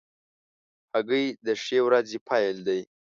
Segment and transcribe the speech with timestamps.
[0.93, 2.81] هګۍ د ښې ورځې پیل دی.